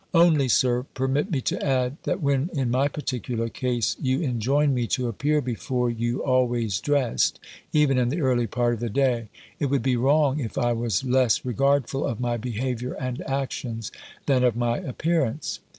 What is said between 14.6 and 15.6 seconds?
appearance."